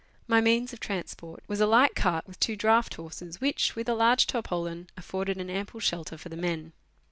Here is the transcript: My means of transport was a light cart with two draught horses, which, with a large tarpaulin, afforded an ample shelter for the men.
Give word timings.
My 0.27 0.41
means 0.41 0.73
of 0.73 0.79
transport 0.79 1.43
was 1.45 1.61
a 1.61 1.67
light 1.67 1.93
cart 1.95 2.25
with 2.25 2.39
two 2.39 2.55
draught 2.55 2.95
horses, 2.95 3.39
which, 3.39 3.75
with 3.75 3.87
a 3.87 3.93
large 3.93 4.25
tarpaulin, 4.25 4.87
afforded 4.97 5.37
an 5.37 5.51
ample 5.51 5.79
shelter 5.79 6.17
for 6.17 6.29
the 6.29 6.35
men. 6.37 6.73